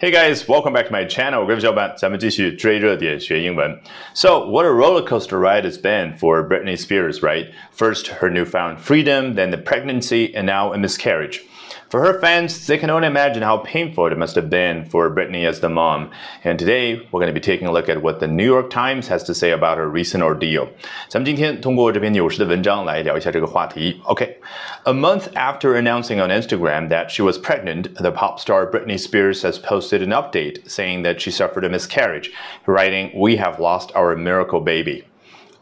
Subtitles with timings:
[0.00, 1.44] Hey guys, welcome back to my channel.
[1.44, 3.80] 我是小班，咱们继续追热点学英文。
[4.14, 7.48] So, what a roller coaster ride it's been for Britney Spears, right?
[7.76, 11.40] First, her newfound freedom, then the pregnancy, and now a miscarriage.
[11.90, 15.46] For her fans, they can only imagine how painful it must have been for Britney
[15.46, 16.10] as the mom.
[16.44, 19.08] And today, we're going to be taking a look at what the New York Times
[19.08, 20.68] has to say about her recent ordeal.
[21.08, 24.00] 咱们今天通过这篇纽时的文章来聊一下这个话题。
[24.04, 24.34] Okay,
[24.84, 29.42] a month after announcing on Instagram that she was pregnant, the pop star Britney Spears
[29.42, 32.30] has posted an update saying that she suffered a miscarriage,
[32.66, 35.04] writing, "We have lost our miracle baby."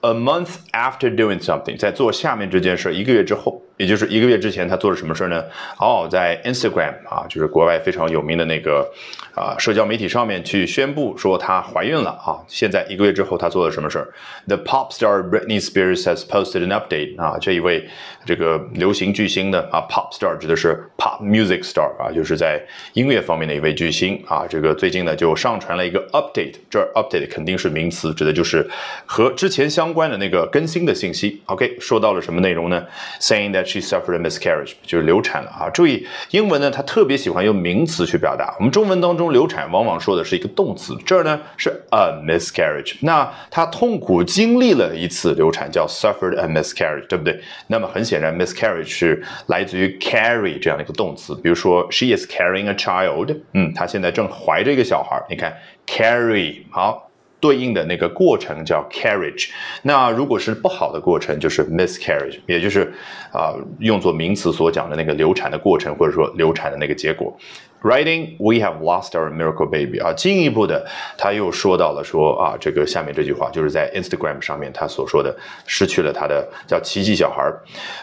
[0.03, 3.60] A month after doing something，在做下面这件事，一个月之后。
[3.82, 5.44] 也就是一个月之前，他做了什么事呢？
[5.80, 8.88] 哦，在 Instagram 啊，就是国外非常有名的那个
[9.34, 12.38] 啊社交媒体上面去宣布说她怀孕了啊。
[12.48, 14.14] 现在一个月之后，她做了什么事儿
[14.46, 17.90] ？The pop star Britney Spears has posted an update 啊，这一位
[18.24, 22.62] 这个流行巨星的啊 pop star 指的是 pop music star 啊，就是在
[22.94, 24.46] 音乐方面的一位巨星啊。
[24.48, 28.70] 这个最近呢就上传了一个 update，这 update 肯定是名词，指的就是
[29.08, 31.42] 和之前相关的那个更新的信息。
[31.48, 32.86] OK，说到了什么内容呢
[33.20, 35.70] ？Saying that She suffered a miscarriage，就是流产了啊！
[35.70, 38.54] 注意，英文呢，它特别喜欢用名词去表达。
[38.58, 42.96] 我们中文当中流产往往说的是一个动词，这儿呢是 a miscarriage。
[43.00, 47.40] 那她痛苦经历了一次流产，叫 suffered a miscarriage，对不对？
[47.68, 51.34] 那么很显然，miscarriage 是来自于 carry 这样的一个动词。
[51.36, 55.24] 比如说，she is carrying a child，嗯，她现在正怀着一个小孩。
[55.30, 55.56] 你看
[55.88, 57.11] ，carry 好。
[57.42, 59.50] 对应的那个过程叫 carriage，
[59.82, 62.94] 那如果是不好的过程，就是 miscarriage，也就是
[63.34, 67.36] 啊用作名词所讲的那个流产的过程，或者说流产的那个结果。
[67.83, 70.85] Writing, we have lost our miracle baby 啊，进一步的
[71.17, 77.45] 他又说到了说啊，这个下面这句话就是在 Instagram 上面他所说的，失去了他的叫奇迹小孩。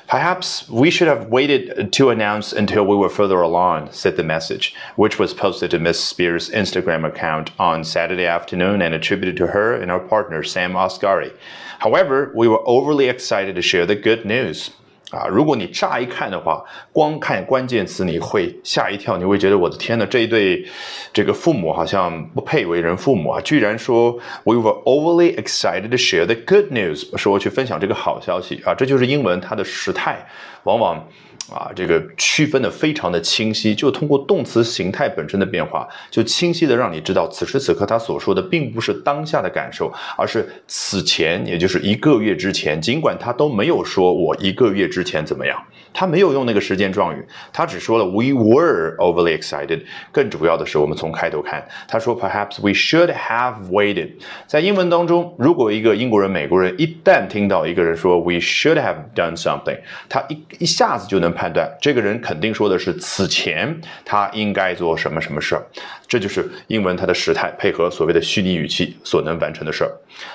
[0.08, 4.74] Perhaps we should have waited to announce until we were further along, said the message,
[4.96, 9.74] which was posted to Miss Spears' Instagram account on Saturday afternoon and attributed to her
[9.76, 11.34] and her partner Sam Asghari.
[11.80, 14.72] However, we were overly excited to share the good news.
[15.11, 20.67] 啊，如果你乍一看的话，光看关键词你会吓一跳，你会觉得我的天呐，这一对
[21.13, 23.41] 这个父母好像不配为人父母啊！
[23.41, 24.13] 居然说
[24.45, 30.27] we were overly excited to share the good news，说去分享这个好消息啊，这就是英文它的时态，
[30.65, 31.03] 往往。
[31.51, 42.79] 啊，这个区分的非常的清晰，就通过动词形态本身的变化，就清晰的让你知道，此时此刻他所说的并不是当下的感受，而是此前，也就是一个月之前。
[42.79, 45.57] 尽管他都没有说我一个月之之前怎么样，
[45.95, 49.81] 他没有用那个时间状语，他只说了 we were overly excited。
[50.11, 54.11] 更主要的是，我们从开头看，他说 perhaps we should have waited。
[54.49, 59.79] 在英文当中，如果一个英国人、美国人一旦听到一个人说 we should have done something，
[60.09, 61.29] 他一一下子就能。
[61.39, 65.63] 判断这个人肯定说的是此前他应该做什么什么事儿，
[66.09, 69.91] 这就是英文它的时态配合所谓的虚拟语气所能完成的事儿。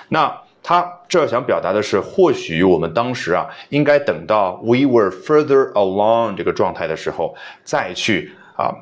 [0.08, 8.74] 那他这想表达的是，或许我们当时啊，应该等到 we were further along 这个状态的时候再去啊。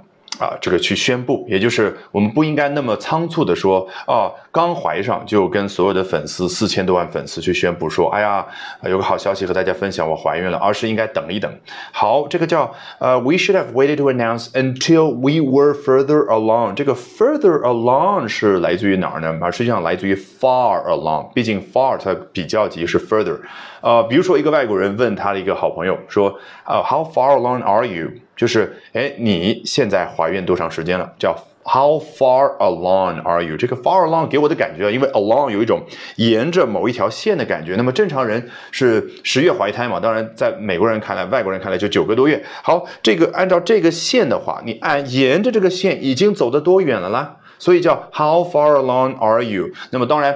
[0.41, 8.43] 啊，这个去宣布，也就是我们不应该那么仓促的说，哦，刚怀上就跟所有的粉丝四千多万粉丝去宣布说，哎呀，
[8.83, 11.53] 有个好消息和大家分享，我怀孕了，而是应该等一等。
[11.91, 16.73] 好，这个叫呃，we should have waited to announce until we were further along。
[16.73, 19.37] 这个 further along 是来自于哪儿呢？
[19.39, 23.37] 啊，实际上来自于 far along，毕竟 far 它比较级是 further。
[23.81, 28.09] 呃，比如说一个外国人问他的一个好朋友说，呃，How far along are you？
[28.41, 31.13] 就是，哎，你现在怀孕多长时间了？
[31.19, 31.31] 叫
[31.63, 33.55] How far along are you？
[33.55, 35.83] 这个 far along 给我的感觉，因为 along 有一种
[36.15, 37.75] 沿着某一条线的感觉。
[37.75, 39.99] 那么正常人是十月怀胎嘛？
[39.99, 42.43] 当然，在美国人看来，外国人看来就九个多月。
[42.63, 47.35] 好，这个按照这个线的话，你按沿着这个线已经走得多远了啦？
[47.59, 49.69] 所以叫 How far along are you？
[49.91, 50.35] 那么当然。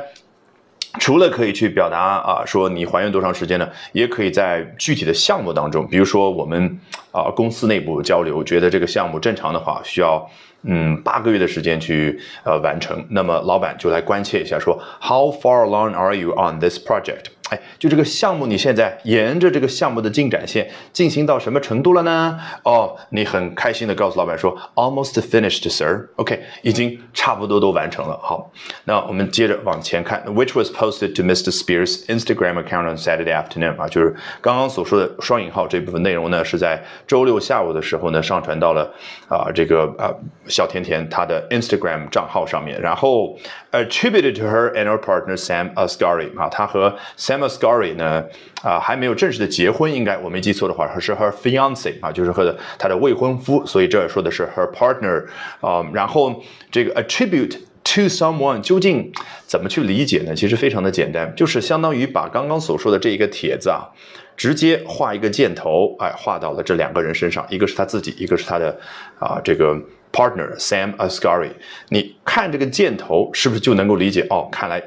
[0.99, 3.67] 除了可以去表达啊，说你怀孕多长时间呢？
[3.91, 6.79] 也可以在具体的项目当中，比如说我们
[7.11, 10.29] 啊公司内部交流，觉得这个项目正常的话，需要
[10.63, 17.25] 嗯八个月的时间去呃完成，那么老板就来关切一下，说 How far along are you on this project？
[17.51, 22.39] 哎，就这个项目，你现在沿着这个项目的进展线进行到什么程度了呢？
[22.63, 26.07] 哦，你很开心的告诉老板说，almost finished, sir.
[26.15, 28.19] OK，已经差不多都完成了。
[28.23, 28.51] 好，
[28.85, 31.51] 那我们接着往前看，which was posted to Mr.
[31.51, 38.91] Spears' Instagram account on Saturday afternoon 啊，就是刚刚所说的双引号这部分内容呢，是在周六下午的时候呢上传到了
[39.27, 40.09] 啊这个啊
[40.47, 43.37] 小甜甜她的 Instagram 账号上面，然后
[43.71, 48.23] attributed to her and her partner Sam Asghari 啊，她和 Sam Sam Asghari 呢，
[48.63, 55.25] 啊，还没有正式的结婚，应该我没记错的话，是 her fiance 啊，就是和她的未婚夫，所以这儿说的是 her partner
[55.59, 55.85] 啊。
[55.93, 56.41] 然后
[56.71, 59.11] 这个 attribute to someone 究竟
[59.45, 60.33] 怎么去理解呢？
[60.33, 63.89] 其实非常的简单，就是相当于把刚刚所说的这一个帖子啊，
[64.37, 68.79] 直接画一个箭头，哎，画到了这两个人身上，一个是他自己，一个是他的
[69.19, 69.77] 啊这个。
[70.15, 71.49] partner Sam Asghari，
[71.89, 74.25] 你看这个箭头是不是就能够理解？
[74.29, 74.81] 哦，看来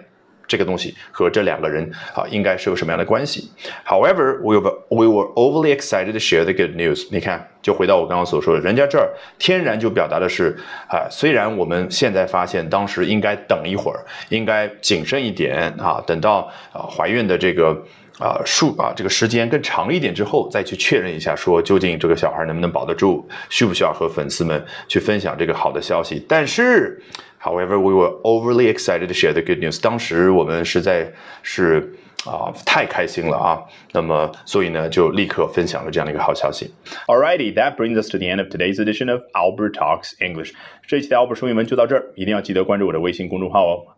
[0.48, 3.48] 这个东西和这两个人啊，应该是有什么样的关系
[3.86, 7.06] ？However, we were we were overly excited to share the good news。
[7.12, 10.56] 你看，就回到我刚刚所说的，人家这儿天然就表达的是
[10.88, 14.00] 啊，虽然我们现在发现当时应该等一会儿，
[14.30, 17.84] 应该谨慎一点啊，等到啊怀孕的这个。
[18.18, 26.24] 啊，数啊，这个时间更长一点之后，再去确认一下，说究竟这个小孩能不能保得住，需不需要和粉丝们去分享这个好的消息？
[26.28, 27.00] 但是
[27.40, 29.80] ，however, we were overly excited to share the good news。
[29.80, 31.12] 当时我们实在
[31.44, 31.94] 是
[32.26, 33.62] 啊太开心了啊，
[33.92, 36.72] 那么所以呢，就立刻分享了这样的一个好消息。
[37.06, 40.54] Alrighty, that brings us to the end of today's edition of Albert Talks English。
[40.88, 43.97] 这一期的 Albert 说英文就到这儿，一定要记得关注我的微信公众号哦。